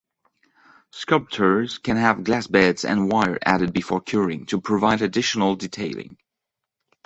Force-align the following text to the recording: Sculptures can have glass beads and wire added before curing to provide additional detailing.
Sculptures 0.89 1.77
can 1.77 1.95
have 1.95 2.23
glass 2.23 2.47
beads 2.47 2.85
and 2.85 3.11
wire 3.11 3.37
added 3.45 3.71
before 3.71 4.01
curing 4.01 4.47
to 4.47 4.59
provide 4.59 5.03
additional 5.03 5.55
detailing. 5.55 6.17